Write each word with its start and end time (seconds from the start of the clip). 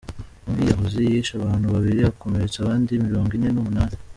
Umwiyahuzi 0.47 0.99
yishe 1.09 1.33
abantu 1.35 1.65
Babiri 1.75 2.01
akomeretsa 2.11 2.57
abandi 2.59 3.01
Mirongo 3.05 3.31
Ine 3.37 3.49
Numunani 3.53 3.97